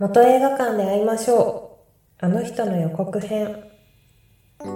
[0.00, 1.76] 元映画館で会いましょ
[2.22, 2.24] う。
[2.24, 3.64] あの人の予告編。
[4.58, 4.66] こ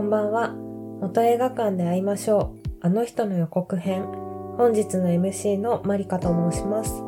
[0.00, 0.54] んばんは。
[1.00, 2.68] 元映画館で会いましょう。
[2.80, 4.04] あの人の予告編。
[4.56, 7.07] 本日の MC のマリカと申します。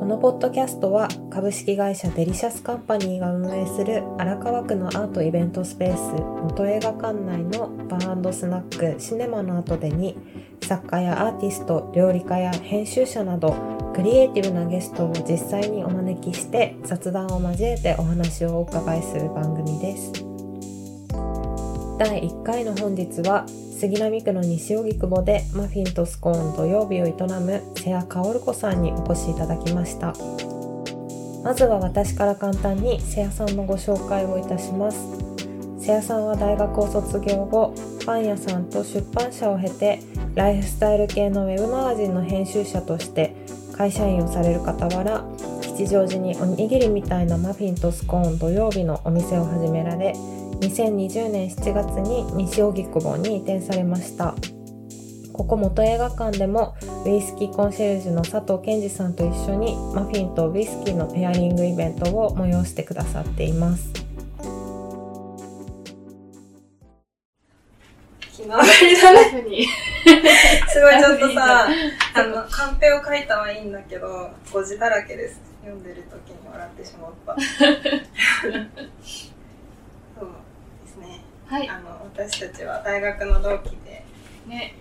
[0.00, 10.16] このポッドキャストは株式会社デリシャスカンパニーが運営する荒川区のアートイベントスペース元映画館内のバースナックシネマの後でに
[10.62, 13.54] 作家やアーティスト料理家や編集者など
[13.94, 20.12] クリエイティブなゲストを実際にお招きして雑談を交えてお話をお伺いする番組です。
[21.98, 23.44] 第1回の本日は
[23.80, 30.12] 杉並区の西荻窪でマフィンとスコーン土曜日を営む瀬谷薫子さんにお越しいただきました。
[31.42, 34.98] まずは私から簡単に瀬谷さんのご紹介をいたします。
[35.78, 40.00] 瀬谷さんは大学を卒業後パン屋さんと出版社を経て
[40.34, 43.34] ライフスタイル系のウェブマガジンの編集者として
[43.74, 45.24] 会社員をされる傍ら
[45.62, 50.12] 吉祥寺におにぎりみたいなマフィンとスコーン土曜日のお店を始められ
[50.60, 54.34] 2020年7月に西荻窪に移転されました
[55.32, 63.90] ここ元映画館でもウイスキーコンシェルジュの佐藤健二さんと一緒にマフィンとウイスキーのペアリングイベントを催してくださっています
[68.36, 69.66] 気の上がりだね
[70.68, 71.68] すごいちょっとさ、
[72.14, 75.40] あの、カンペを書いたはいいんだけど、誤字だらけです。
[75.62, 77.36] 読んでる時に笑ってしまった。
[81.50, 81.68] はい。
[81.68, 84.04] あの、私たちは大学の同期で、
[84.46, 84.76] ね。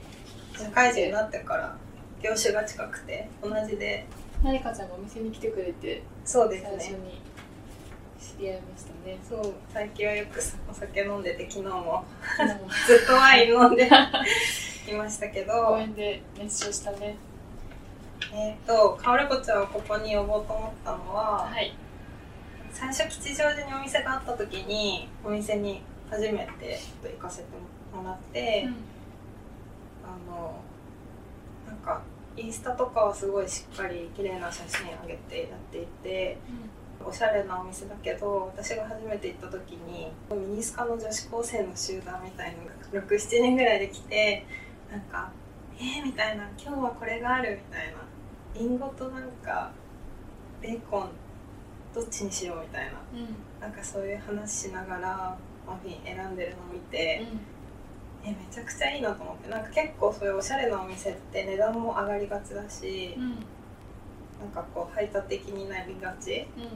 [0.55, 1.75] 社会人になってから
[2.21, 4.05] 業種が近くて、同じで。
[4.43, 6.69] なりかちゃんがお店に来てくれて、そうですね。
[6.77, 7.21] 最初に
[8.19, 12.03] 知り合いましたねそう最近はよくお酒飲んでて昨日も
[12.85, 13.89] ずっとワイン飲んで
[14.87, 17.17] いましたけど公園で熱唱したね
[18.33, 21.73] えっ、ー、とかおるこちゃんをここに呼ぼうと思ったのは、はい、
[22.71, 27.45] 最初吉祥寺にお店があった時にお店に初めて行かせて
[27.93, 28.73] もらって、うん、
[30.03, 30.61] あの
[31.67, 32.01] なんか
[32.35, 36.37] インスタとかはすごいしっかり綺麗な写真あげてやっていて、
[37.05, 44.45] おしゃれなお店だけど私が初めて行った時にミニスカの女子高生の集団みたいのが67人ぐらいで来て
[44.91, 45.31] なんか
[45.79, 47.99] 「えー、みたいな「今日はこれがある」みたいな
[48.53, 49.71] リンゴとなんか
[50.61, 51.09] ベーコン
[51.93, 55.37] どっちにしようみたいな、うん、なんかそういう話しながら
[55.69, 57.25] マフィン選んでるのを見て、
[58.23, 59.49] うん、えめちゃくちゃいいなと思って。
[59.49, 63.45] なんか結構そういうおしゃれなお店って値段も上がりがちだし、うん。
[64.39, 66.69] なんかこう排他的になりがち、うんうん、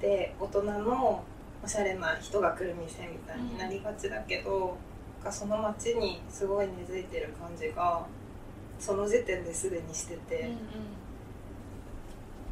[0.00, 1.24] で大人の
[1.64, 4.76] おしゃれな人が来る店みたいになりがちだけど、
[5.24, 8.06] うん、その街にすごい根付いてる感じが
[8.78, 10.58] その時点ですでにしてて、うんうん、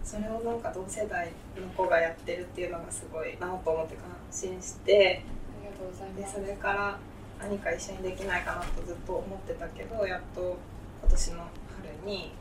[0.03, 5.22] それをなんか同世代の子がやってるっていうのがすごいなと思って感心して
[5.84, 6.37] とうございます。
[6.37, 6.99] でそれから
[7.41, 10.56] 何か一緒にできないかなとずっと思ってたけどやっと
[11.03, 11.37] 今年の
[11.77, 12.33] 春に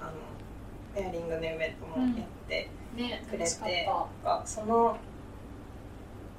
[0.00, 0.12] あの
[0.94, 2.70] ペアリングのイベントもやって
[3.30, 4.96] くれて、うんね、その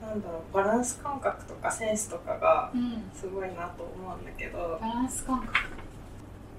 [0.01, 2.72] なんだろうバランス感覚とかセンスとかが
[3.13, 5.53] すごいなと思うんだけど、バランス感覚。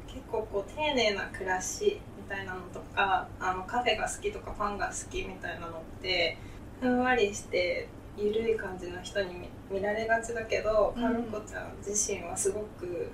[0.07, 6.39] 結構こう丁寧な暮らしみたいなのとかあのカフェが好きとかパンが好きみたいなのって
[6.81, 13.11] ふんわりして緩い感じの人に見られがちだけど、うん、カルコちゃん自身はすごく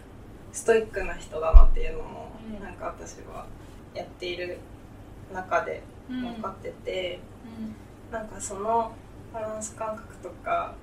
[0.53, 3.47] ストイックな人だなっていうのも、うん、なんか私は
[3.95, 4.59] やっている
[5.33, 7.21] 中で分かってて、
[7.59, 8.93] うん、なんかその
[9.33, 10.75] バランス感覚とか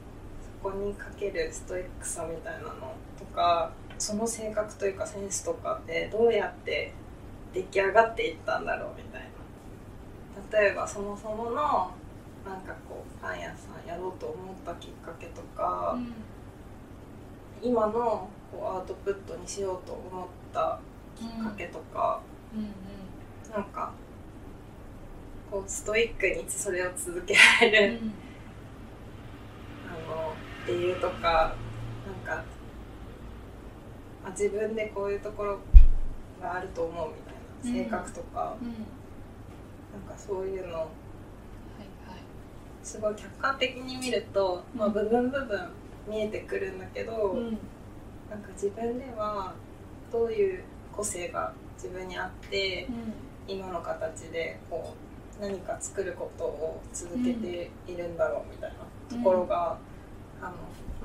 [0.64, 6.94] そこにかけるストイックさみたいなのとかその性格というかセンスとかってどうやって
[7.54, 9.30] 出来上がっていったんだろうみたいな。
[10.52, 11.92] 例えばそもそもの
[12.50, 20.80] なんかこうパン屋さんやろうと思ったきっかけとか、うん、今のこうアウトプットにしようと思った
[21.16, 22.20] きっかけとか、
[22.56, 22.66] うんうん。
[22.66, 22.70] う
[23.50, 23.92] ん、なんか
[25.52, 28.14] こうストイックにそれを続けられる、うん、
[29.88, 30.34] あの
[30.64, 31.54] っていうとか
[32.26, 32.44] なんか
[34.26, 35.60] あ自分でこういうところ
[36.42, 37.14] があると思うみ
[37.70, 38.82] たいな性格とか、うん、なん
[40.08, 40.88] かそういうの、
[42.90, 45.70] すごい客観的に見ると、まあ、部分部分
[46.08, 47.44] 見えてくるんだけど、うん、
[48.32, 49.54] なんか自分では
[50.12, 52.88] どういう個性が自分にあって、
[53.48, 54.96] うん、今の形でこ
[55.40, 59.78] う何か作ることを続けているんだろうみたいなところが、
[60.42, 60.56] うん、あの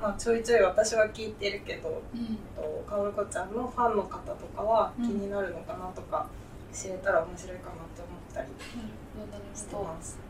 [0.01, 6.27] まあ、ちょいちょい私は聞いてるけど、うん、とかおるこちゃんのファンの方とかは気になるのかなとか、
[6.73, 8.47] 知れたら面白いかなって思ったり
[9.53, 10.24] してます。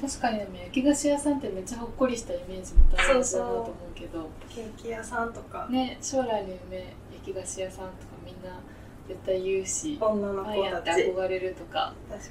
[0.00, 4.30] 確かにでも焼き菓子屋さんってめっちゃほっこりしたイメージも大事だなと思うけど。
[4.48, 8.58] ケーキ屋さんとか、ね将来の夢焼き菓子屋さんとかみんな
[9.06, 11.92] 絶対言うし女のパン屋って憧れるとか。
[12.08, 12.28] 確か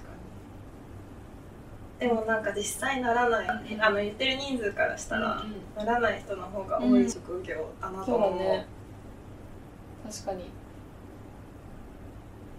[2.01, 2.07] に。
[2.07, 3.81] でもなんか実際ならない、うん。
[3.81, 8.65] あの言ってる人数からしたら、うんならない人の方が多い職業だなとそうだ思う、ね。
[10.11, 10.45] 確かに。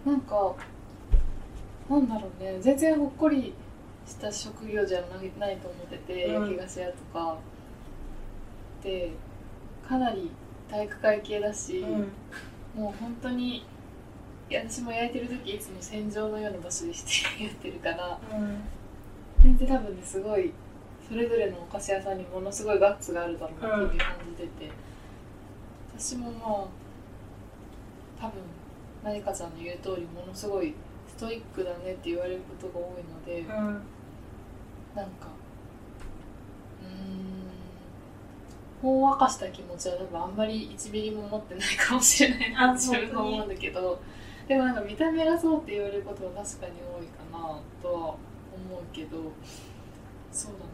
[0.06, 0.54] なんか
[1.88, 2.58] なんだろうね。
[2.60, 3.54] 全然ほっこり
[4.10, 6.42] した職業じゃないないと思ってて、うん。
[6.42, 7.38] 焼き菓子屋とか。
[8.82, 9.12] で
[9.86, 10.30] かなり
[10.70, 12.80] 体育会系だし、うん。
[12.80, 13.64] もう本当に
[14.52, 17.02] 私も焼いてる時いつも戦場のような場所でし
[17.38, 18.18] てやってるから。
[19.42, 20.52] 全然多分ねすごい
[21.08, 24.70] それぞれのお菓子屋さんにものすごいガッツがあるだろうなっていう感じてて、
[25.96, 26.66] 私もまあ
[28.20, 28.42] 多分
[29.02, 30.74] まりかちゃんの言う通りものすごい
[31.08, 33.80] ストイックだねって言われることが多いので、うん
[34.94, 35.28] なんか
[36.82, 36.88] うー
[38.88, 44.00] んほんわかした気持ちは多分あんまり1ミリも持ってないかもしれないなあって自分は思うんだけど
[44.48, 48.16] でもなんか見た目がそうって言われることは確かに多いかなとは思う
[48.92, 49.32] けど
[50.32, 50.64] そうだな。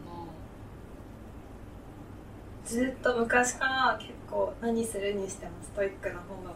[2.65, 6.53] ずっと昔から結構何するにしてもストイックな方だっ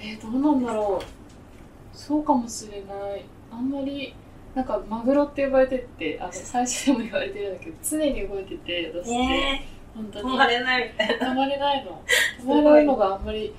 [0.00, 1.96] えー、どうなんだろう。
[1.96, 3.24] そうかもしれない。
[3.52, 4.14] あんまり
[4.54, 8.94] なんかマグロって呼ばれてってあの 最初でも言われてるんだけど常に動いてて私。
[8.94, 10.28] たって、ね本当に。
[10.28, 11.28] え止まれないみたいな。
[11.28, 12.02] 止まれないの。
[12.42, 13.54] 止まれるのがあんまり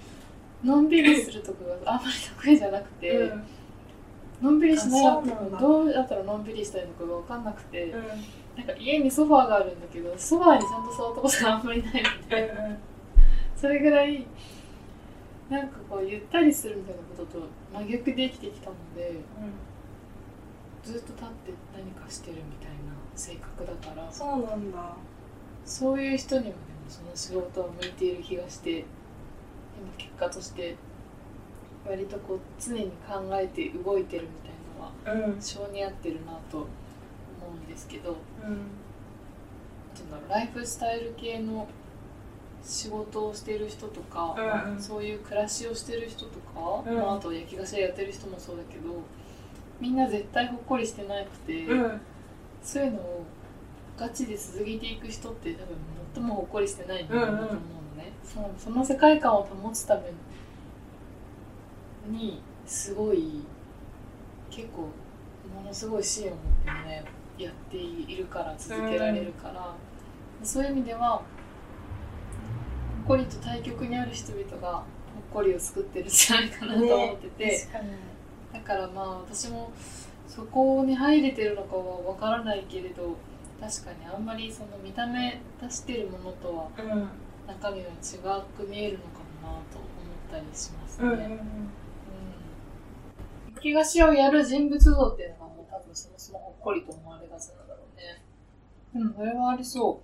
[0.63, 3.43] のんびりするとこが あんまり得意じゃなくて、うん。
[4.41, 8.01] のんびりしないあそうなんだどうやったらのんびりしたいのかが分かんなくて、うん。
[8.57, 12.53] なんか家にソファーがあるんだけどソファーにちゃんと座ったことがあんまりないので、
[13.55, 14.25] それぐらい
[15.49, 19.19] なんかこうゆったりするみたいなことと真逆で生きてきたので
[20.85, 24.95] ずっと立って何かしてるみたいな性格だからそうなんだ。
[25.65, 26.55] そういう人にもでも
[26.87, 28.85] その仕事は向いている気がして今
[29.97, 30.75] 結果として
[31.87, 34.29] 割とこう常に考えて動いてるみ
[35.09, 35.41] たいなのはうん。
[35.41, 36.67] 性に合ってるなと思
[37.51, 38.51] うんですけどうん。
[40.11, 41.67] なんライフスタイル系の
[42.63, 44.81] 仕事をしている人とか、うんうん。
[44.81, 46.95] そういう暮らしをしてる人とか、うん。
[46.97, 48.89] まあ、あと焼き菓子屋やってる人もそうだけど
[49.79, 52.01] みんな絶対ほっこりしてなくて、うん。
[52.63, 53.23] そういうのを
[53.97, 55.77] ガチで続けていく人って多分
[56.15, 60.11] 最もほっこりしてない人間だと思うのね、そのその世界観を保つため
[62.09, 63.43] にすごい
[64.49, 64.89] 結構
[65.53, 67.05] ものすごい支援を持ってね
[67.37, 69.75] やっているから続けられるから、
[70.43, 71.21] そういう意味ではほっ
[73.07, 74.83] こりと対極にある人々がほっ
[75.31, 77.89] こりを作ってるんじゃないかなと思ってて、確かに
[78.55, 79.73] だからまあ私も
[80.27, 83.17] そこに入れてるのかはわからないけれど
[83.59, 87.09] 確かにあんまりその見た目出してるものとはうん
[87.47, 91.07] 中身は違く見えるのかもなと思ったりしますね。
[91.07, 91.69] うんうんうん
[93.55, 98.21] 焼き菓子屋をやる人物像っていうのがもう多分そもそもほっこりと思われがちなんだろうね。
[98.95, 100.01] うん、それはありそ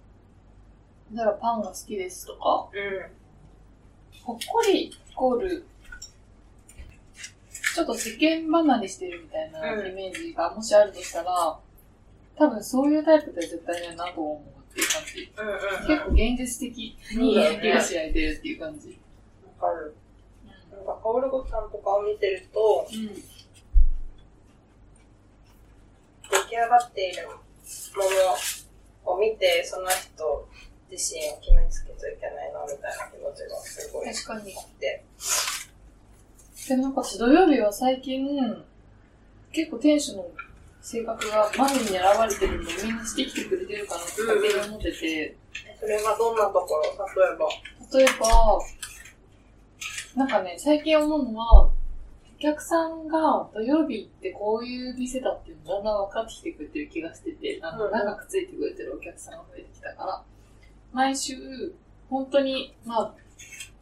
[1.13, 1.15] う。
[1.15, 2.69] だからパンが好きですとか、
[4.23, 5.65] ほっこりイコール、
[7.73, 11.59] ちょっと世間離れしてるみたいなうんイメージがもしあるとしたら、
[12.37, 14.37] 多分そういうタイプでは絶対ないなと思う
[14.71, 15.31] っていう感じ。
[15.37, 18.99] うんうんうん結構現実的に焼き菓子焼いてるっていう感じ。
[19.59, 19.95] わかる
[20.71, 23.07] なんかカオルゴさんとかを見てるとうん。
[26.31, 27.33] 出来上がっているも
[29.05, 30.47] のを見てその人
[30.89, 34.55] 自身を決めつけちゃいけないなみたいな気持ちがすごい確かに。
[34.55, 35.03] あって
[36.67, 38.27] でもなんか私土曜日は最近、
[39.51, 40.27] 結構店主の
[40.81, 41.95] 性格がマジに現
[42.29, 45.37] れてるんで、みんなしてきてくれてるかなって勝手に思ってて、
[45.79, 46.83] それはどんなところ？
[46.83, 47.49] 例えば。
[47.97, 48.59] 例えば、
[50.15, 51.71] なんかね、最近思うのは、お
[52.39, 57.91] 客さんが土曜日ってこういう店だっていうのだんだん分かってきてくれてる気がしてて、あのうん。
[57.91, 60.23] 長くついてくれてるお客さんが増えてきたから、
[60.93, 61.73] 毎週、
[62.09, 63.13] 本当に、まあ、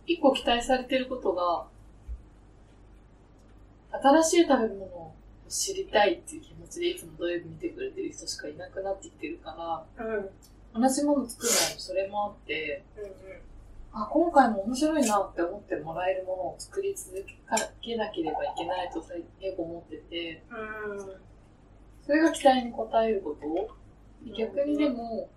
[0.08, 1.66] 一個期待されてることが、
[4.01, 5.15] 新しい食べ物を
[5.48, 10.13] 知りたいっていう気持ちでいつも土曜日見てくれてる人しかいなくなってきてるから、うん。
[10.15, 10.29] うん
[10.72, 13.03] 同じもの作るのもそれもあって、うん
[13.91, 17.25] あ、今回も面白いなって思ってもらえるものを作り続
[17.82, 21.12] けなければいけないと最結構思ってて、うん。
[22.06, 24.32] それが期待に応えること？
[24.38, 25.27] 逆にでも、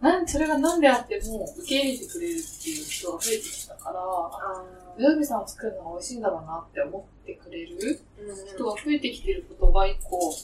[0.00, 4.00] なんそれが何であっても受け入れてくれるっていう人が増えてきたから、
[4.96, 8.00] 土曜日さんを作るのが美味しいんだろうなって思ってくれる
[8.48, 10.34] 人が増えてきてることが一個、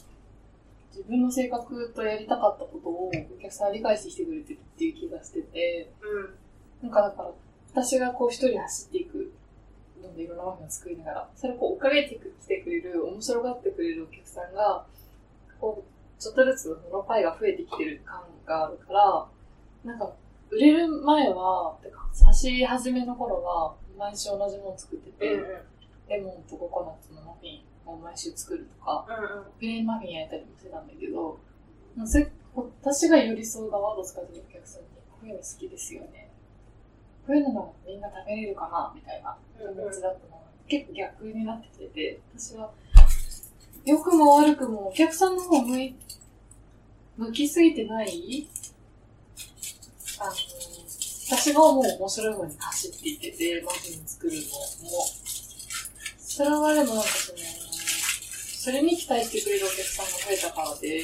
[0.93, 5.91] 自分の性格とやりたかったことをお客さん理解してきてくれてるっていう気がしてて、
[6.83, 7.31] なんかだから、
[7.73, 9.33] 私がこう一人走っていく、
[10.03, 14.85] どんどんいろんなマフィンを作りながら、それをこう追っかけてきてくれる、面白がってくれるお客さんが、
[15.59, 19.27] こう、ちょっとずつそのパイが増えてきてる感があるから、
[19.87, 20.13] なんか、
[20.51, 25.43] 売れる前は、てか、走り始めの頃は、毎週同じもの作ってて、
[26.09, 29.07] レモンとココナッツのマフィンを毎週作るとか、
[29.59, 31.39] プレーンマフィン焼いたりもしてたんだけど、
[32.05, 36.31] それ私が寄り添う側どっちかというとお客さんに、こういうの好きですよね。
[37.27, 42.71] こういうのならみんな食べれるかなみたいな気持ちだったのが、結構逆になってきてて、私は、
[43.85, 45.95] 良くも悪くもお客さんの方向い、
[47.17, 48.49] 向きすぎてない
[50.19, 50.33] あの、
[51.29, 55.07] 私が思う面白い方に走っていってて、マフィン作るのも、
[56.19, 61.03] それはでもなんかその、それに期待してくれるお客さんが増えたからで、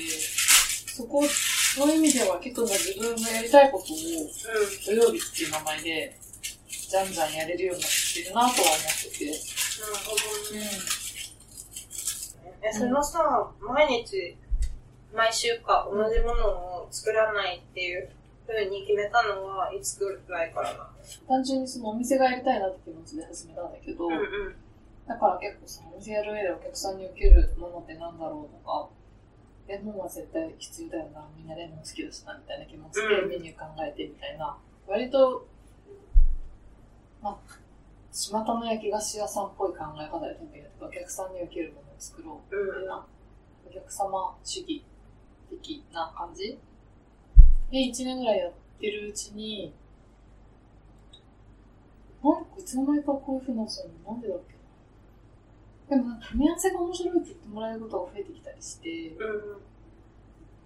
[0.96, 3.96] そこ、そういう意味では結構自分がやりたいことを
[4.84, 6.18] 土曜日っていう名前で、
[6.68, 8.54] じゃんじゃんやれるようになってるなとは思っ
[9.10, 9.26] てて。
[9.26, 10.16] なるほ
[10.50, 10.70] どね。
[12.62, 14.36] え、そのさ、毎日、
[15.14, 16.48] 毎週か同じもの
[16.84, 18.10] を作らないっていう
[18.46, 20.90] ふうに決めたのはいつくらいからな
[21.28, 24.54] 単純にそのお店がやりたいなって気持ちで始めたんだけど、のうん。
[25.06, 28.88] だから結構そのお店やる上でお客さんに受けるものってなんだろうとか、
[29.66, 33.28] レモンは絶対必要だよな、みんなレモン好きだしな、みたいな気持ちでうん。
[33.28, 34.56] メニュー考えてみたいな、
[34.86, 35.46] 割と、
[37.22, 37.36] まあ、
[38.12, 43.06] 巷の焼き菓子屋さんっぽい考え方で食べるとお客さんに受けるものを作ろう、みたいな、
[43.66, 44.84] お客様主義
[45.48, 46.58] 的な感じ
[47.72, 49.72] で、1年ぐらいやってるうちに、
[52.22, 54.12] なんかいつの間にかこういう風になったの？
[54.12, 54.54] なんでだっけ？
[55.96, 59.62] でもなんか組み合わせが面白いって言ってもらえることが増えてきたりして、うん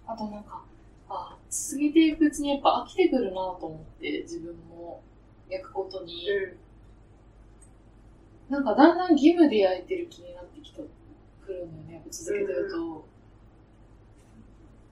[0.09, 0.63] あとなんか、
[1.09, 5.01] あ、続けていくうちにやっぱ飽きてくるなと思って、自分も
[5.49, 6.27] 焼くことに、
[8.49, 10.77] なんかだんだん義務で焼いてる気になってきた、
[11.45, 13.05] くるんだよね、やっぱ続けてると。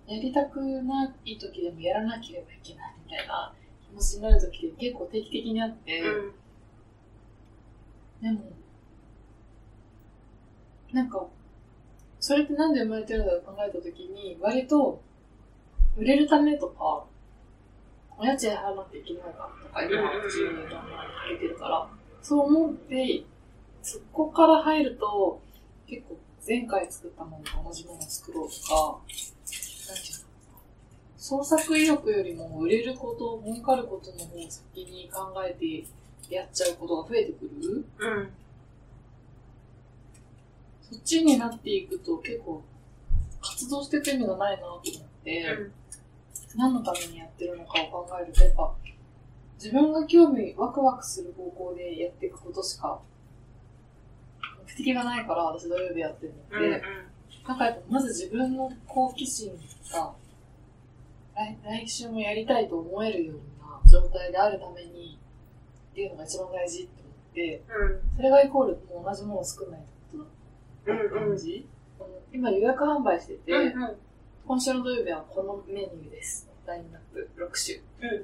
[0.08, 3.54] やりたくない時でもやらなければいけないみたいな
[3.90, 6.36] 気持ちになる時って結構定期的にあって、うん
[8.22, 8.40] でも、
[10.94, 11.28] なんか、
[12.20, 15.02] それってなんで生まれてるんだろうと考えたときに、割と、
[15.96, 17.06] 売れるためとか、
[18.18, 20.76] お家賃払わなきゃいけないかとか、今、自由に考
[21.32, 21.88] えてるから、
[22.22, 23.24] そう思って、
[23.84, 25.42] そこから入ると、
[25.86, 29.00] 結構、前回作ったものと同じものを作ろうとか、
[31.18, 35.86] 創作意欲よりも売れること、儲かることの方を先に考えて
[36.34, 37.86] やっちゃうことが増えてくる？
[37.98, 38.30] うん。
[40.82, 42.64] そっちになっていくと結構
[43.42, 44.82] 活動していく意味がないなと思っ
[45.24, 45.46] て、
[46.56, 48.74] 何のためにやってるのかを考えると、やっぱ
[49.58, 53.00] 自分が興味、ワクワクする方向でやっていくことしか
[54.68, 56.88] 目的がないから私土曜日やってるので、なんか
[57.48, 59.52] やっぱまず自分の好奇心
[59.94, 60.14] が
[61.36, 65.20] 来来週もやりたいと思えるような状態であるために
[65.92, 67.64] っていうのが一番大事って思って、
[68.16, 70.24] それがイコールもう同じものを作らないってこ
[70.86, 70.92] と？
[70.92, 71.68] だ感じ、
[72.00, 73.76] あの今予約販売してて、
[74.48, 76.50] 今週の土曜日はこのメニューです。
[76.66, 78.12] ラインナップ6種。
[78.12, 78.22] うん。
[78.22, 78.24] っ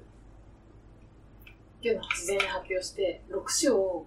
[1.82, 4.06] ていうのを事前に発表して、6種を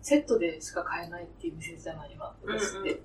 [0.00, 2.92] セットでしか買えないっていう店じゃない、今、私って。
[2.92, 3.00] うんう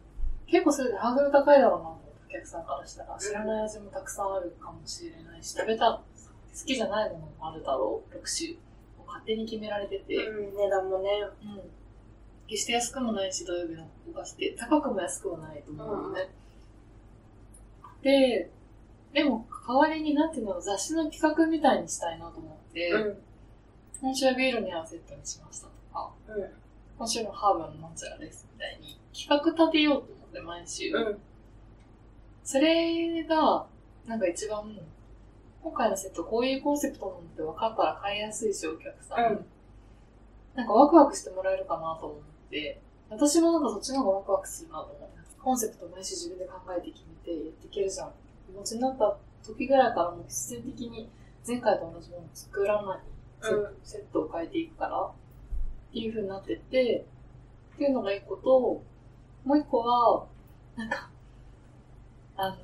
[0.52, 3.18] 結構それでハードル高いだろうなお客さんからしたら。
[3.18, 8.58] 知らない味もたくさんあるかもしれないし、食べた、好きじゃないものもあるだろう、6種。
[9.02, 10.18] を勝手に決められてて。
[10.18, 11.10] 値段もね。
[11.44, 11.62] うん。
[12.48, 16.30] 決して安くもないし、土曜日のお菓子って、高くも安くもないと思うのね。
[18.02, 18.52] で、
[19.14, 20.34] でも、代わりになん。
[20.34, 22.92] ていうの、雑誌の企画みたいにしたいなと思って、
[24.02, 26.12] 今週はビールに合わせたにしましたとか、
[26.98, 27.96] 今週のハーブのなん。
[27.96, 30.92] ちゃらですみたいに、企画立てようと思って、毎週。
[32.44, 33.68] それが、
[34.08, 34.80] なんか一番、
[35.62, 39.34] 今回のセットこういうコンセプトなのって分かったら買いやすいし、お客さん。
[39.34, 39.46] うん
[40.56, 42.20] なんかワクワクしてもらえるかなと思っ
[42.50, 48.12] て、私もなんかそっちの方がワクワクするなと思って、コンセプト毎週自分で考えて決めてやっていけるじゃん。
[48.48, 51.10] 気持ちになった時ぐらいからもう必然的に
[51.48, 53.00] 前回と同じものを作らない、
[53.42, 55.14] セうんセットを変えていくから、っ
[55.94, 57.06] ていう風になってって、
[57.76, 58.84] っていうのが一個と、
[59.44, 60.26] もう一個は、
[60.76, 61.10] なんか、
[62.38, 62.58] あの、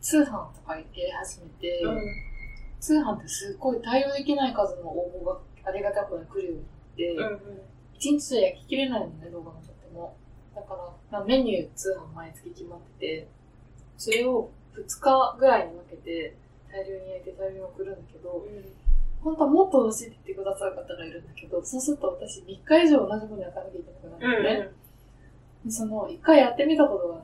[0.00, 1.82] 通販とかやり始めて、
[2.80, 5.24] 通販ってすっごい対応できない数の応募
[5.64, 7.62] がありがたく来るようになって、うんうん
[8.02, 10.16] 一日じゃ焼ききれないのね、動画のとっても。
[10.56, 13.28] だから、まあ、メニュー通販毎月決まってて、
[13.96, 16.36] それを2日ぐらいに分けて、
[16.68, 18.44] 大量に焼いて大量に送るんだけど、
[19.22, 24.56] 本当はもっと欲しいって言ってくださる方がいるんだけど、そうすると私3日以上同じもの焼かなきゃいけなくなるのね。
[24.56, 24.81] で
[25.68, 27.14] その、1回やってみたことが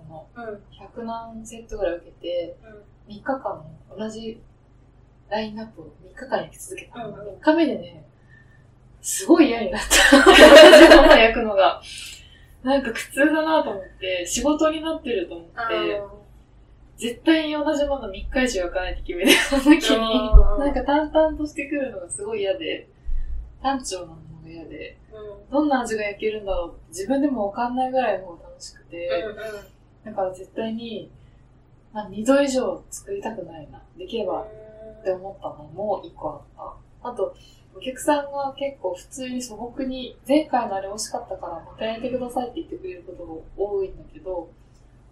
[0.41, 0.55] あるの。
[0.55, 0.63] うん
[1.01, 2.57] 100何セットぐらい受けて、
[3.09, 3.65] 3日間
[3.97, 4.41] 同じ
[5.29, 7.09] ラインナップを3日間焼き続けたの。
[7.09, 8.05] うんうん3日目でね、
[9.01, 10.17] すごい嫌になった。
[10.25, 11.81] 同じもの焼くのが。
[12.63, 16.03] なんか苦痛だなと思って、仕事になってると思って、
[16.97, 22.89] 絶対に同じもの3日以上焼かないと決めてた時に、うんなんか淡々としてくるのがすごい嫌で、
[23.63, 24.15] 単調な
[24.49, 24.99] ものが嫌で、
[25.51, 29.09] どんな味が焼けるんだろうって自分でもわかんないぐらいの方が楽しくて、
[30.05, 31.11] だから絶対に、
[31.93, 33.83] まあ、2度以上作りたくないな。
[33.97, 37.11] できればって思ったのも1個あった。
[37.11, 37.35] あと、
[37.75, 44.51] お客さんが結構普通に素朴に、前回のあれ美味しかったからまた焼いてくださいって言ってくれることが多いんだけど、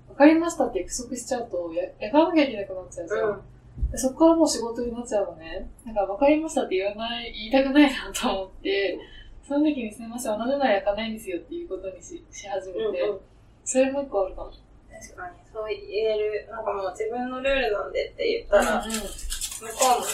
[0.08, 3.42] わかりましたって約束しちゃうと、や焼かなきゃいけなくなっちゃうじゃん。
[3.90, 5.70] でそこからもう仕事になっちゃうのね。
[5.86, 8.98] だから分かりましたって言わない、言いたくないなと思って、
[9.46, 13.12] その時にすみません、同じのは焼かないんですよっていうことにしし始めて、
[13.64, 14.50] それも一個あるかも。
[14.50, 18.98] 確かに、そう言える、なんかもう自分のルールなんでって言ったら、向こ
[19.98, 20.12] うもね、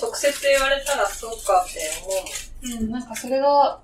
[0.00, 3.80] 直接言われたらそうかって思ううん、なんかそれが、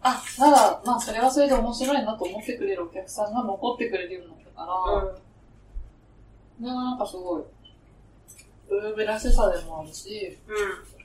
[0.00, 5.18] あ、なら、まあそれはそれで面白いなと思ってくれるお客さんが残ってくれるようになったから、もん。
[6.58, 7.42] それがなんかすごい、
[8.68, 10.97] ブルーベらしさでもあるし、うん。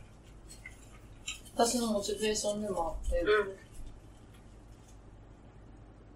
[1.56, 3.22] 私のモチベーションでもあって、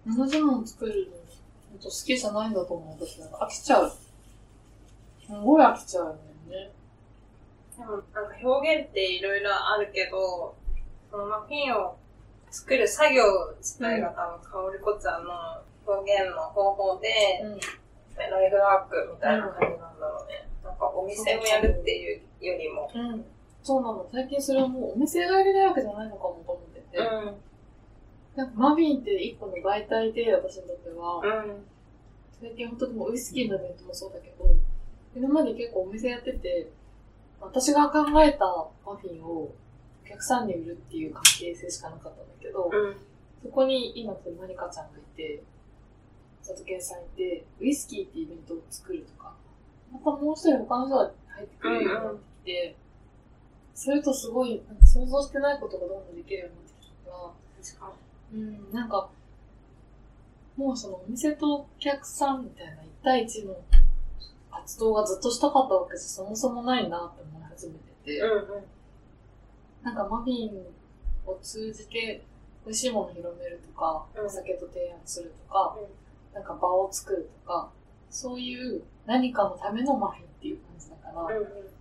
[0.06, 0.16] うん。
[0.16, 1.12] 同じもの作る
[1.72, 3.06] の、好きじゃないんだと思う。
[3.06, 3.90] 私なんか飽きちゃう。
[3.90, 6.06] すごい飽きちゃうん
[6.50, 6.70] だよね。
[7.76, 10.56] でも、なんか表現っていろいろあるけど、
[11.10, 11.96] そのマフィンを
[12.50, 13.22] 作る作業
[13.58, 15.30] 自体が多分、かおりこちゃんの
[15.86, 17.08] 表現の方法で、
[17.44, 17.60] うん。
[18.18, 20.48] ライフワークみたいな感じなんだろうね。
[20.64, 22.90] なんかお店をやるっていうよりも。
[22.92, 23.24] うん。
[23.68, 24.08] そうなの。
[24.10, 26.96] 最近それはもうお店がやりたいわけじゃないのかもと思ってて。
[26.96, 27.36] うん。
[28.34, 31.64] なんかマフィンって一個の媒体で、私にとっては、うん。
[32.40, 34.56] 最近本当にもうウイスキーのイベントもそうだけど、
[35.14, 36.70] 今まで結構お店やってて、
[37.42, 38.46] 私が考えた
[38.86, 39.54] マフィンをお
[40.08, 42.96] 客さんに売るっていう関係性しかなかったんだけど、うん。
[43.42, 45.42] そこに今とマリカちゃんがいて、
[46.40, 49.34] 里健さんいて、ウイスキーってイベントを作るとか、
[49.92, 52.76] またもう一人他の人が入ってくれるようになってきて、
[53.78, 57.92] それとすごい想像してないことがどんどんできるようになってきたから、確か
[58.34, 59.08] うん、なんか、
[60.56, 63.56] もうそのお店とお客さんみたいな一対一の
[64.50, 68.18] 活動がずっとしたかったわけじゃそもそもないなって思い始めてて、に。
[68.18, 68.64] うんうん。
[69.84, 70.58] なんかマフィン
[71.24, 72.24] を通じて
[72.66, 77.70] 美味しいものを広めるとか、うんお酒と提案するとか、うんなんか場を作るとか、
[78.10, 81.77] そういう何かのためのマフィンっていう感じだから、うんうん。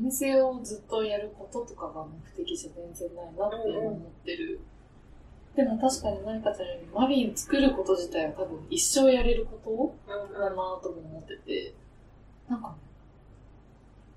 [0.00, 4.60] お店をずっとやることとかが目的じゃ全然ないなって思ってる。
[5.54, 11.74] でも確かに何かちゃんよりマフィン作ること自体は多分一生やれることだなとも思ってて、
[12.48, 12.74] なんかね、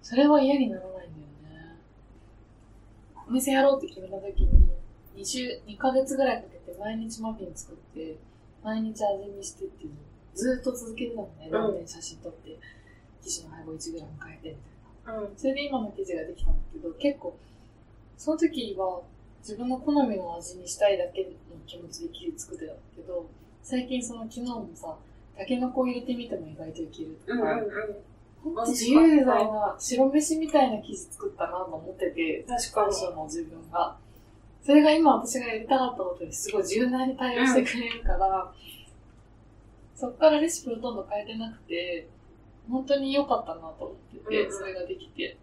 [0.02, 1.76] それは嫌にならないんだよね。
[3.28, 4.70] お店やろうって決めた時に、
[5.18, 8.16] 2週、2ヶ月ぐらいかけて毎日マフィン作って、
[8.64, 9.96] 毎日味見してっていうの
[10.36, 11.48] ずっと続けてたのね。
[11.48, 12.58] んラーメン写真撮って、
[13.22, 14.58] 生地の配合 1g 変えてみたいな。
[15.08, 15.38] うん。
[15.38, 17.38] それで今の生地ができたんだけど、結構、
[18.18, 19.02] その時は
[19.40, 21.30] 自分の好みの味にしたいだけの
[21.68, 23.26] 気持ちで生地作ってたんだけど、
[23.64, 24.96] 最近その昨日もさ、
[25.38, 27.66] タケノコを入れてみても意外といけるとか、うんうんうん。
[28.44, 33.16] ほんと自由自在な白飯みたいな生地作ったなと思ってて、確かに。
[33.16, 33.98] の自分が。
[34.64, 38.52] それが今私がやりたかったことにすごい柔軟に対応してくれるから、
[39.96, 42.08] そっからレシピをどんどん変えてなくて、
[42.70, 45.38] 本当に良かったなと思ってて、うんうんそれができて。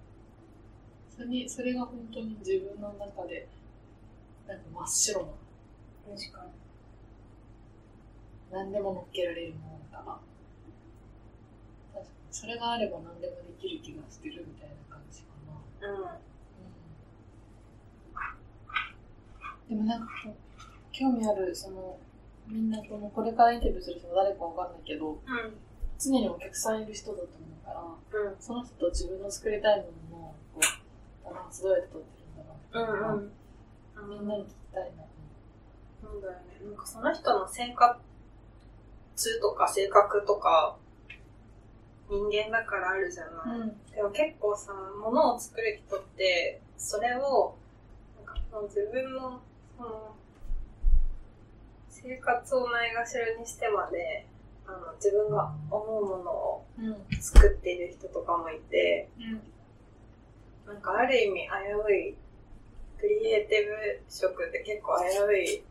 [1.15, 3.49] それに、それが本当に自分の中で、
[4.49, 5.27] なんか真っ白な、
[6.17, 6.51] 確かに。
[8.51, 10.05] 何でも乗っけられるものだか
[11.95, 12.01] ら。
[12.01, 15.29] 確かにそれがあれば何でもできる気がしてるみたいな感じか
[15.81, 15.91] な。
[15.91, 16.19] う
[19.71, 19.77] ん。
[19.77, 20.07] でもなんか
[20.93, 21.99] 興味あるその
[22.47, 25.19] みんなこのこれからインタビューする人が誰かわかんないけどうん。
[26.03, 27.31] 常にお客さんいる人だと思
[27.63, 28.37] うからうん。
[28.41, 30.61] その人と自分の作りたいもののこ
[31.23, 34.21] うバランスどうやって取ってるんだろううんみうん。
[34.21, 35.05] みんなに聞きたいな
[36.03, 36.39] そうだよね。
[36.65, 37.99] なんかその人の生活
[39.41, 40.77] とか性格とか
[42.09, 47.55] 人間だからあるじゃない、うんでも結構さ物を作る人ってそれを
[48.17, 49.41] なんかもう自分の
[49.77, 50.17] その
[51.91, 54.27] 生活をないがしろにしてまで
[54.67, 59.21] あの自分が思うものをうん作っている人とかもいてう
[60.71, 61.41] んなんかある意味
[61.87, 62.17] 危うい
[63.01, 65.65] クリエイティブ職って結構危うい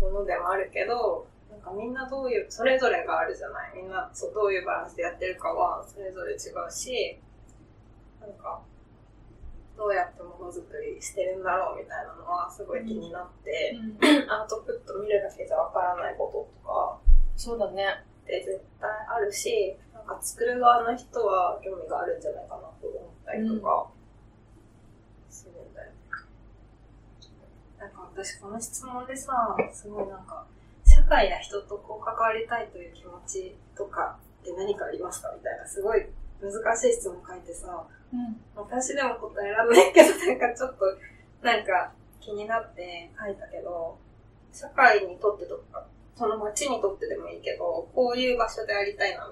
[0.00, 3.72] ものでもあるけどなんかみんなどういうそれぞれがあるじゃない？
[3.76, 6.38] みんなそうどういうバランスでやってるかはそれぞれ違う
[6.70, 7.18] し
[8.20, 8.60] なんか
[9.76, 13.74] どうやってものづくりしてるんだろうみたいなのはすごい気になって、
[14.28, 16.98] アートプット見るだけじゃわからないこととか
[17.42, 17.82] そうだね。
[18.22, 23.90] って絶対あるしなんか作る側の人は興味があるんじゃないかなと思ったりとか
[25.28, 25.96] するんだよね。
[27.80, 30.46] なんか私この質問でさすごいなんか
[30.86, 36.06] 社会や人とこう関わりたいという気持ちとかって何かありますかみたいなすごい
[36.40, 38.40] 難しい質問書いてさうん。
[38.54, 40.84] 私でも答えられないけど なんかちょっと
[41.42, 43.98] なんか気になって書いたけど
[44.52, 45.84] 社会にとってとか
[46.16, 49.30] その街にとってでもいいけどこういう場所でありたいな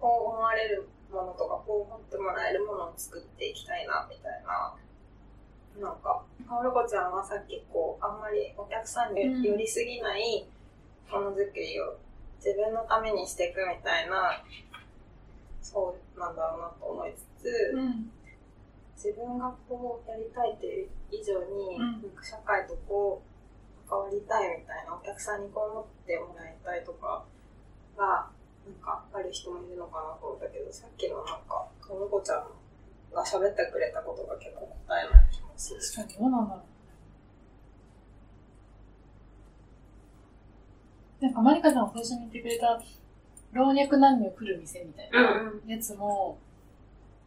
[0.00, 4.74] こう思われるものとかこう思ってもらえるものを作っていきたいなみたいな。
[5.80, 10.46] なんかかおるこちゃんはさっきこうあんまりお客さんうんに寄りすぎない
[11.10, 11.96] ものづくりを
[12.36, 14.44] 自分のためにしていくみたいな
[15.62, 18.10] そうなんだろうなと思いつつ、うん。
[18.96, 22.22] 自分がこうやりたいっていう以上に、うん。
[22.22, 23.31] 社会とこう
[23.92, 27.24] 関わりたいみたいなお客さんにこう思ってもらいたいとか
[27.96, 28.32] が
[28.64, 32.48] なんかある人もいるのかなと思ったけどさっきのなんかかのこちゃん
[33.12, 35.80] が喋ってくれたことが結構答えない気もする。
[35.80, 36.62] 確かにどうなんだろ
[41.20, 42.82] うなんかマリカさんが最初に言ってくれた
[43.52, 46.38] 老若男女来る店みたいなやつも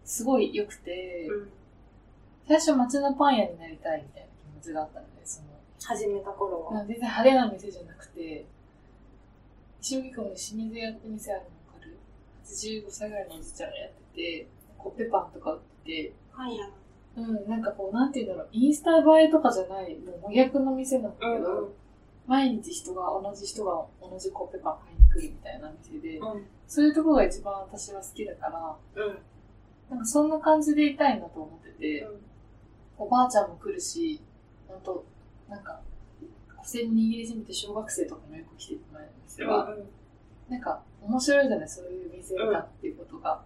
[0.04, 1.49] すごい良くて、うん。
[2.47, 4.30] 最初街のパン屋になりたいみたいな
[4.62, 5.47] 気持ちがあったので、その、
[5.81, 8.45] 始めた頃は、全然派手な店じゃなくて、
[9.81, 11.97] 石荻窪に清水屋って店あるの分かる
[12.43, 16.69] ?85 歳ぐらいのおじちゃんがやってて、コッペパンとか売ってて、パン屋
[17.17, 21.73] うん、なんかこう、なんて言うんだろう、インスタ映えとかじゃない、もう真逆の店なんだけど、うん
[22.27, 26.45] 毎日人が、同じ人が同じコッペパン買いに来るみたいな店で、うん。
[26.67, 29.17] そういうところが一番私は好きだから、うん。
[29.89, 32.07] なんかそんな感じでいたいなと思ってて、
[32.97, 34.21] おばあちゃんも来るし、
[34.67, 35.05] ほんと、
[35.49, 35.81] なんか、
[36.63, 39.67] 握りしめて小学生とかもよく来てもらえるんですよ。
[40.49, 43.43] なんか、面白いじゃない、そういう店だっていうことが。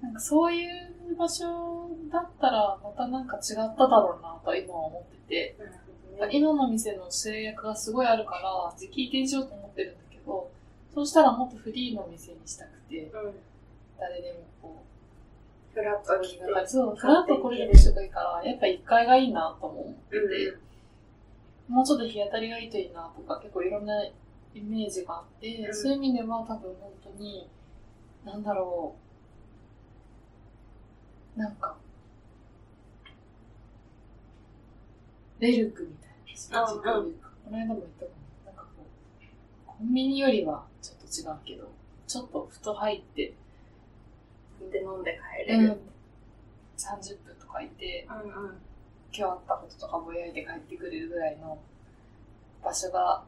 [0.00, 5.56] なんかそういう場所だったら、またなんか違っただろうなと今は思ってて、
[6.30, 10.50] 今の店の制約がすごいあるから、時期移転しようと思ってるんだけど、
[10.94, 13.34] そうしたらもっとフリーの店にしたくて、うん。
[13.98, 14.84] 誰でもこ
[15.74, 16.40] フラッとう、来て。
[16.44, 20.56] だからそう、フラッと来れる人がいいから、やっぱ1階がいいなとも思ってて、
[21.68, 24.12] もうちょっと日当たりがいいといいなとか、結構いろんなイ
[24.60, 25.74] メージがあって、うん。
[25.74, 27.48] そういう意味では多分本当に、
[28.24, 28.94] なんだろ
[31.36, 31.76] う、なんか、
[35.38, 36.08] ベルクみたい
[36.50, 38.10] な感じというか、この間も言ったか
[38.46, 41.70] な、なんかこう、コンビニよりはちょっと違うけど、
[42.06, 43.34] ちょっとふと入って、
[44.72, 45.60] で飲んで帰うん。
[45.60, 45.80] れる、
[46.76, 48.58] 30分とかいて、うんうん
[49.12, 51.58] 今日あったこととかぼやいて帰ってくれるぐらいの
[52.62, 53.24] 場所が、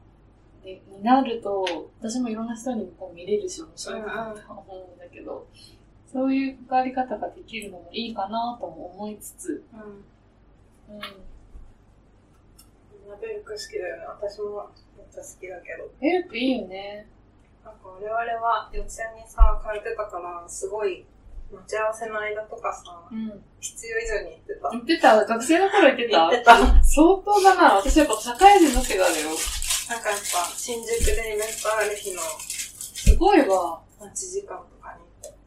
[0.63, 5.47] でになると、私もいろんな人にこう見れるし面白いかなと思うんだけど、
[6.11, 11.01] そういう関わり方ができるのもいいかなとも思いつつ、うんうん。
[13.19, 17.07] ベルク好きだよね私もめっちゃ好きだけどエルクいいよね。
[17.63, 18.15] なんか我々
[18.45, 21.05] は四谷にさ通ってたからすごい
[21.51, 23.43] 待ち合わせの間とかさうん。
[23.59, 25.25] 必要以上に行ってた言ってた？
[25.25, 26.21] 学生の頃言ってた？
[26.21, 27.75] 行ってたなんか相当だな。
[27.75, 29.29] 私やっぱ社会人の世代だよ。
[29.29, 30.09] やっぱ
[30.55, 33.81] 新宿でイベントある日のすごいわ。
[33.99, 35.37] 待ち時間とかに行って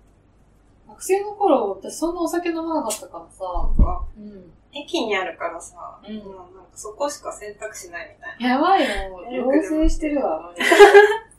[0.89, 3.45] 学生の頃、私そんなお酒飲まなかったからさ。
[3.45, 4.53] なんかうん。
[4.77, 9.23] 駅にあるからさ、うんもうなんかそこしか選択肢ないみたいなやばいよ。
[9.31, 10.53] 養成してるわ。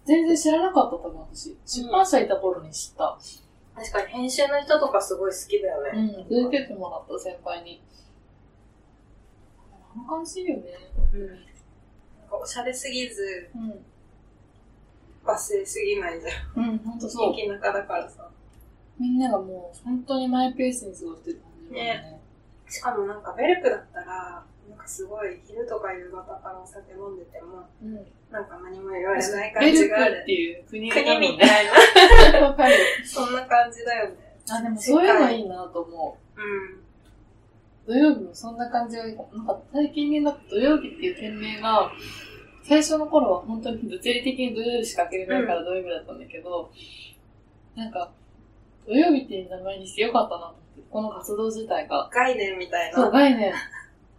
[0.06, 1.58] 全然知らなかった、多分私。
[1.66, 3.18] 出版社いた頃に知った。
[3.76, 6.30] 確かに編集の人とかすごい好きだよね、うん。
[6.30, 7.84] 連れてってもらった、先輩に。
[9.94, 10.64] あの感じいいよね。
[11.14, 13.86] うんなんかおしゃれすぎずうん。
[15.26, 17.34] バスすぎないじゃんうん、ほんとそう。
[17.34, 18.30] 駅中だからさ
[19.00, 22.22] みんながもう、本当にマイペースに過ごしてる感じだよね。
[22.70, 24.44] しかもなんかベルクだったら
[24.86, 28.06] かすごい昼とか夕方からお酒飲んでてもうん。
[28.32, 31.38] なんか何も言われない感じがあるっていう国国み。
[31.40, 31.66] たい
[32.34, 32.76] な わかる。
[33.06, 34.16] そんな感じじだよね。
[34.50, 36.42] あ、でもそういうのいいなと思う。
[36.42, 36.86] うん。
[37.88, 39.30] 土曜日もそんな感じがいいかも。
[39.34, 41.92] なんか最近になって土曜日っていう店名が、
[42.64, 46.72] 最初の頃は本当に物理的に土曜日しか開けれないから土曜日だったんだけど、
[47.76, 48.12] なんか、
[48.88, 50.54] 土曜日っていう名前にしてよかったな
[50.90, 52.10] この活動自体が。
[52.12, 53.12] 概念みたいそう、な。
[53.12, 53.54] 概念。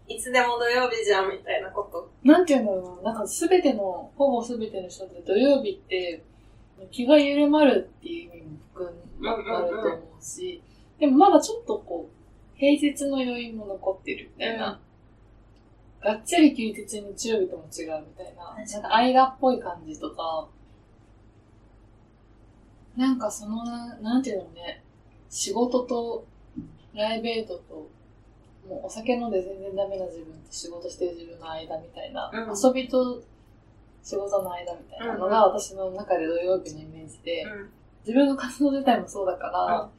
[0.09, 2.11] いつでも土曜日じゃんみたいなこと。
[2.23, 6.23] なんていうんだろうな、なんかすべての、ほぼすべての人って土曜日って、
[6.91, 10.63] 気が緩まるっていう意味も含まると思うし、
[10.99, 14.81] でもまだちょっとこう、平日の余韻も残ってるみたいな。
[16.01, 18.55] がっつり休日日曜日とも違うみたいな。
[18.55, 20.49] なんか間っぽい感じとか、
[22.97, 24.83] なんかそのな、なんていうのね、
[25.29, 26.25] 仕事と
[26.93, 27.91] プライベートと、
[28.69, 33.23] もうお酒飲んで全然ダメな自分と仕事してる自分の間みたいな、うん遊びと
[34.03, 37.71] 仕事の間みたいなのが私の中で土曜日のイメージで、うん。
[38.07, 39.91] 自分の活動自体もそうだから、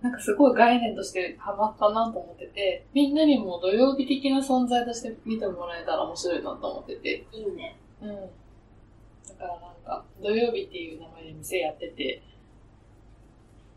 [0.00, 7.76] なんかすごい概念としてハマったなと思ってて、みんなにも土曜日的な存在として見てもらえたら面白いなと思ってて、いいね。
[8.00, 8.08] うん。
[8.08, 12.22] だからなんか、土曜日っていう名前で店やってて、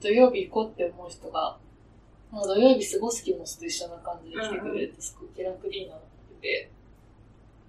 [0.01, 1.57] 土曜日行こうって思う人が、
[2.31, 6.71] まあ、土曜日過ごす気持ちと一緒な感じで来てくれるとすごい気楽でいいなってて、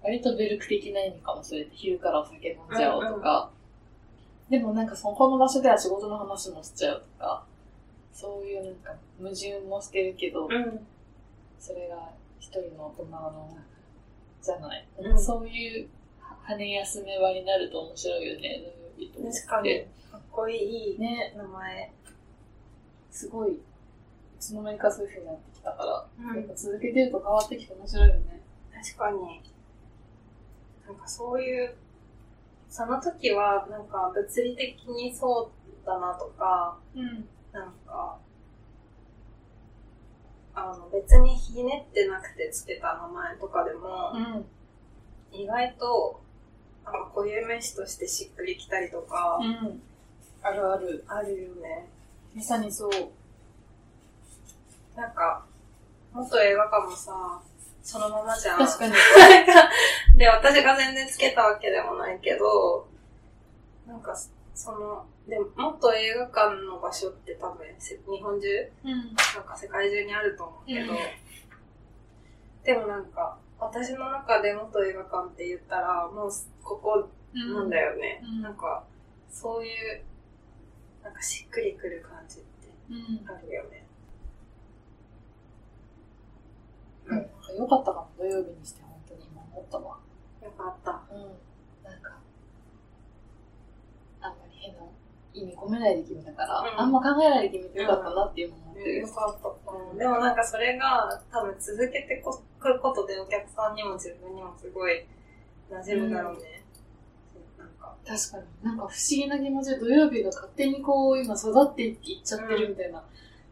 [0.03, 3.51] 割とベルク的な意味かもしれて、昼からお酒飲んじゃおうとか、
[4.51, 7.45] でもなんかそこの場所では仕事の話もしちゃうとか、
[8.13, 10.87] そういうなんか矛盾もしてるけど、うん。
[11.59, 13.63] それが一人の大人の中
[14.43, 14.87] じゃない。
[14.99, 15.89] うんなんかそういう
[16.43, 18.63] 羽休め場になると面白いよね、
[18.99, 19.85] 土曜日と思って確かに。
[20.13, 20.93] かっこいい。
[20.93, 21.93] いいね、名前。
[23.11, 23.59] すごい、い
[24.39, 28.43] つの間にかそういう風になってきたから、うんやっぱ続けてると変わってきて面白いよね。
[28.73, 29.43] 確かに。
[30.87, 31.75] なんかそういう、
[32.69, 37.29] その時はなんか物理的にそうだなとか、うん。
[37.53, 38.19] なんか、
[40.55, 44.45] あの別にひねってなくてつけた名前とかでも、うん。
[45.33, 46.21] 意外と、
[46.85, 49.83] なんか固有名詞としてしっくりきたりとか、うん。
[50.43, 51.05] あるある。
[51.09, 51.89] あるよね。
[52.35, 52.91] まさにそう。
[54.97, 55.45] なんか、
[56.13, 57.41] 元映画館もさ、
[57.83, 58.59] そのままじゃん。
[58.59, 58.93] 確かに。
[60.19, 62.89] で、私が全然つけたわけでもないけど、
[63.87, 64.17] なんか、
[64.55, 68.49] その、でも、もっと映画館の場所って多分、せ日本中、
[68.85, 68.91] うん。
[68.91, 70.99] なんか世界中にあると思うけど、うん
[72.65, 76.31] でもなんか、私の中で元映画館って言ったら、もう
[76.65, 78.21] ここなんだよね。
[78.25, 78.83] うんなんか、
[79.31, 80.03] そういう、
[81.05, 83.31] なんかしっくりくる感じってうん。
[83.31, 83.86] あるよね。
[87.07, 89.99] なんか良かったかも、土曜日にして、本当に今思ったわ。
[90.43, 91.03] よかった。
[91.11, 91.91] うん。
[91.91, 92.19] なんか、
[94.21, 94.83] あんまり変な
[95.33, 99.09] 意味込めないで決めたから、うんあんま考えないで決めてよかったなっていうのも思ってるよ。
[99.09, 99.73] かった。
[99.73, 105.07] うん、でもなんかそれが多分続けてこくることでお客さんにも自分にもすごい
[105.71, 106.65] 馴染むだろうね。
[107.59, 107.95] なんか。
[108.07, 108.45] 確かに。
[108.63, 113.05] なんか不思議な気持ちで土曜日が勝手にこう今育っていっちゃってるみたいな。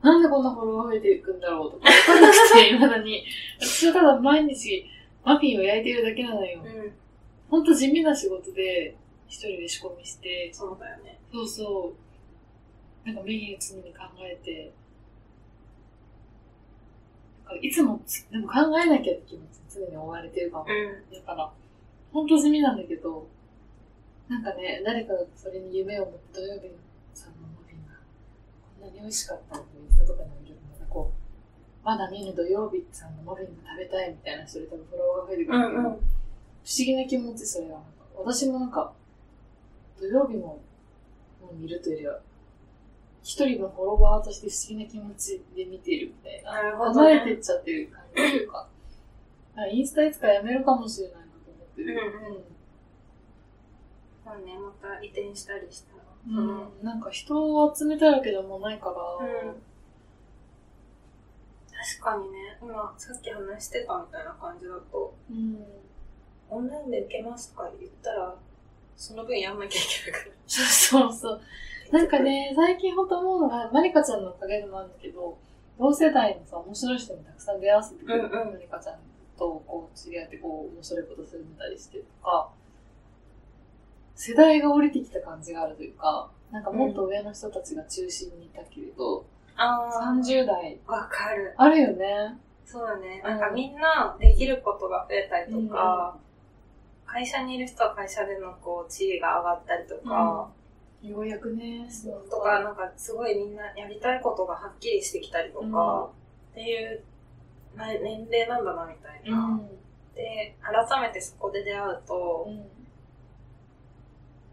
[0.05, 3.25] なんでこんなフォロワー増えていくんだろうとか分かんなくて、 未だに。
[3.59, 4.85] 私はただ毎日
[5.25, 6.61] マフィンを焼いてるだけなのよ。
[6.63, 6.93] うん。
[7.49, 8.95] ほんと地味な仕事で
[9.29, 11.19] 一人で仕込みして、そうだよね。
[11.33, 11.95] そうそ
[13.05, 13.07] う。
[13.07, 14.73] なんかメニュー常に考えて、
[17.47, 20.67] なんかいつもつでも考えなきゃって気持ちに常に追われてるかも。
[20.69, 21.15] うん。
[21.15, 21.51] だから、
[22.13, 23.27] ほんと地味なんだけど、
[24.29, 26.69] なんかね、誰かがそれに夢を持って土曜日
[27.15, 35.93] さんのマフィンがこんなに美味しかったってインスタとかに見ると、またこう、まだ見ぬ土曜日さんのマフィンが食べたいみたいな人で多分フォロワーが増えてくるけど、うんうん。
[35.93, 36.01] 不思
[36.79, 37.83] 議な気持ち、それは。
[38.17, 38.93] 私もなんか、
[39.99, 40.61] 土曜日も
[41.41, 42.21] もう見るというよりは、
[43.23, 46.77] 一人のフォロワーとして不思議な気持ちで見ているみたいな。
[46.79, 48.69] 離れてっちゃってる感じというか。
[49.71, 51.95] インスタいつかやめるかもしれないなと思ってる。
[51.95, 52.45] うんうん
[54.25, 56.04] そうね、また移転したりしたら。
[56.29, 59.55] うんうんなんか人を集めたいわけでもないから、うん
[62.01, 65.59] 確かにね、今さっき話してたみたいな感じだと、うん
[66.51, 68.35] オンラインで受けますとか言ったら、
[68.97, 70.35] その分やんなきゃいけないから。
[70.47, 71.41] そうそう。
[71.91, 75.37] なんかね、最近ほんと思うのが、まりかちゃんのおかげでもあるんだけど、
[75.79, 78.25] 同世代のさ、面白い人にたくさん出会わせてくれる。
[78.25, 78.99] うんうんまりかちゃん
[79.37, 82.51] とこう知り合ってこう面白いことするみたりしてとか、
[84.15, 91.55] 世代が降りてきた感じがあるというか、なんかもっと上の人たちが中心にいたけれど、あ30代わかる。
[91.57, 92.37] あるよね。
[92.65, 93.21] そうだね。
[93.25, 96.17] うんなんかみんなできることが増えたりとか、
[97.07, 100.51] 会社にいる人は会社でのこう地位が上がったりとか、
[101.03, 101.87] ようやくね。
[102.31, 106.11] とか、なんかすごいみんなやりたいことがはっきりしてきたりとか、
[106.53, 107.03] っていう
[107.77, 109.39] な年齢なんだなみたいな。
[109.39, 109.69] うん。
[110.15, 112.67] で、改めてそこで出会うとう、ん。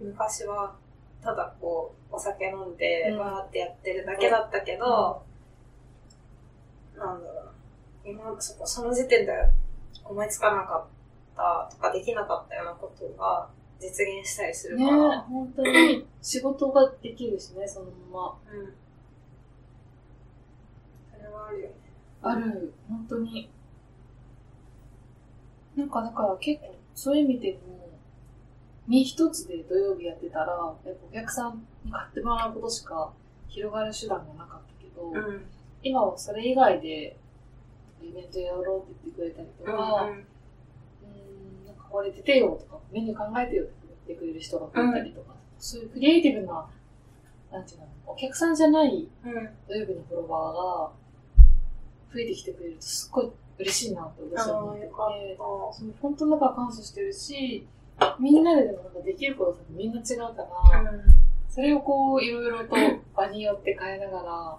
[0.02, 0.76] 昔は
[1.24, 5.24] ただこう、お酒飲んでうんバーってやってるだけだったけど、
[6.98, 7.52] なんだろうな。
[8.04, 9.32] 今、そこ、その時点で
[10.04, 10.88] 思いつかなかっ
[11.36, 18.74] たとかできなかったようなことが実現したりするかねら、本当に 仕事ができるしね、そのまうん。
[21.12, 21.76] それはあるよね。
[22.22, 22.32] ま。
[22.32, 23.50] ある、本当に。
[25.76, 27.81] なんかだから結構、そういう意味でも、
[28.88, 33.12] 身一つで土曜日やってたら、やっぱお客さんに買ってもらうことしか
[33.48, 35.46] 広がる手段がなかったけど、うん。
[35.84, 37.17] 今はそれ以外で
[38.02, 43.74] イベントやろうって言ってくれたりとか、うん、なんかこれ出てよとか、メニュー考えてよって
[44.08, 46.67] 言ってくれる人が増えたりとか、そういうクリエイティブな、
[47.52, 49.32] なんていうの、お客さんじゃないうん。
[49.32, 49.50] うん。
[49.67, 50.91] 土曜日のフォロワーが
[52.13, 57.67] 増えてきてくれるとすっごい嬉しいなって私は思っててそう本当だから感謝してるし、
[58.20, 60.92] みんなででもなんかできることってみんな違うから、た。
[60.92, 61.04] うん。
[61.50, 62.76] それをこういろいろと
[63.16, 64.58] 場によって変えながら、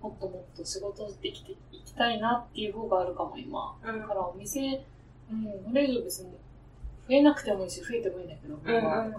[0.00, 3.76] もっともっと仕事できていきたいなっていう方があるかも今。
[3.84, 4.84] うんだからお店、
[5.30, 9.14] うん、これ以上別に増えなくてもいいし、増えてもいいんだけど、うんうん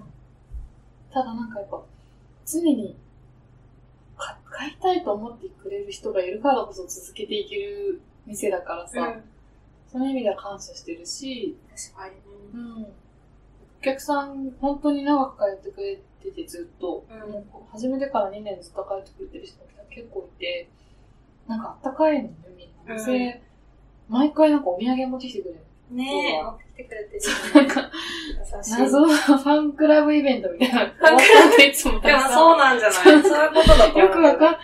[1.12, 1.82] ただなんかやっぱ、
[2.46, 2.96] 常に
[4.20, 9.24] か買いたいと思ってくれる人がいるからこそ続けていける店だからさ、うん。
[9.92, 11.58] その意味では感謝してるし、
[11.96, 12.22] 確かにね。
[12.54, 12.88] うん、
[13.80, 20.70] お客さん本当に長く通ってくれててずっと、うんもう始めてから2年ずっと通ってくれてる人が結構いて、
[21.48, 22.94] なんかあったかいのね、みんな。
[22.96, 23.42] 店、うん
[24.10, 25.60] 毎回なんかお土産持ってきてくれる。
[25.92, 27.22] ねえ、持ってきてくれてる
[27.54, 27.92] なんか。
[28.80, 30.82] 謎のファンクラブイベントみたいな。
[30.82, 31.14] ァンクラ
[31.52, 33.02] ブブいつもたでもそうなんじゃない？
[33.04, 33.22] そういう
[33.54, 34.00] ことだと思う。
[34.00, 34.58] よくわかん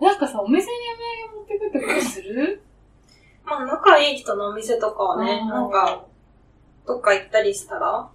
[0.00, 0.72] なんかさ、お店に
[1.30, 2.62] お土産持ってくってことする？
[3.44, 6.04] まあ、仲いい人のお店とかはね、うんなんか、
[6.86, 8.10] どっか行ったりしたら、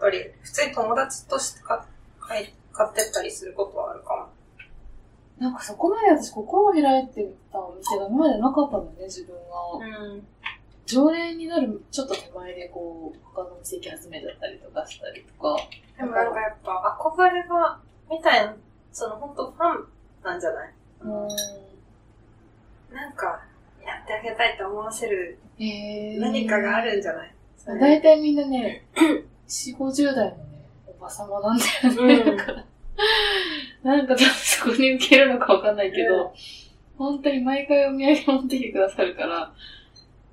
[0.00, 1.78] やっぱり、普通に友達として買
[2.28, 4.28] 買ってったりすることはあるか
[5.38, 9.40] なんかそこまで私心を開いてたお店が今までなかったんだよね、自分が。
[9.42, 9.80] も。
[9.82, 10.26] うん。
[10.86, 15.56] 常連になるちょっと手前でこう、他のお店行き始めだったりとかしたりとか。
[15.96, 17.78] でもなんかやっぱ、憧れが、
[18.10, 18.56] みたいな、
[18.92, 19.88] その本当ファン
[20.24, 20.72] なんじゃない？
[21.02, 21.10] うん。
[22.94, 23.40] なんか、
[23.84, 27.34] やってあげたいと思わせるえー、何かがあるんじゃない？
[27.56, 28.84] それ大体みんなね、
[29.48, 32.14] 4、50代のね、おばさまなんだよね。
[32.14, 36.34] うんだから、なんか多分そこに受けるのかわかんないけど、
[36.96, 39.52] 本当に毎回お土産持ってきてくださるから、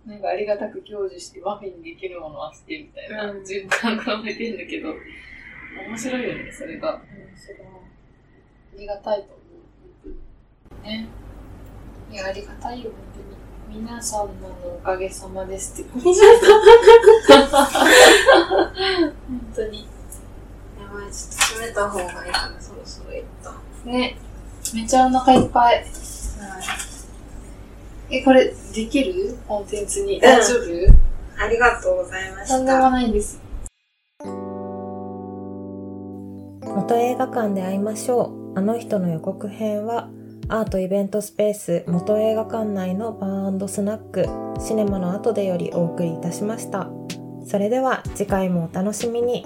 [0.06, 4.94] なんかありがたく享受してマフィンにできるものはしてみたいなうん循環がめてんだけど、
[5.88, 6.94] 面白いよね、それが。
[6.94, 7.00] うん、
[7.38, 7.72] それは、
[8.74, 9.38] ありがたいと思う、
[10.04, 10.16] 本
[10.74, 10.98] 当に。
[10.98, 11.08] ね。
[12.12, 13.45] いや、ありがたいよ、本当に。
[13.76, 15.92] 皆さんのおかげさまですって。
[15.92, 16.02] 本
[19.54, 19.88] 当に。
[20.80, 23.54] やばい、ちょっと閉めた方がいいかな、そろそろ一旦。
[23.84, 24.18] ね。
[24.74, 25.86] めっちゃお腹いっぱい。
[28.12, 30.22] え、これ、できるコンテンツに。
[30.22, 32.90] 大丈夫、ありがとうございまとんでもした。
[32.92, 33.42] ないです。
[36.64, 40.10] 元映画館で会いましょうあの人の予告編は
[40.48, 44.28] アートイベントスペース元映画館内のバースナック
[44.62, 46.88] シネマの後でよりお送りいたしました。
[47.48, 49.46] それでは次回もお楽しみに。